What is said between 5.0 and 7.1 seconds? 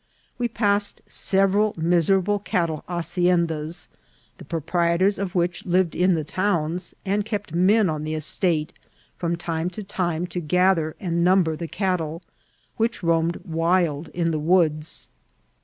of which lived in the towns,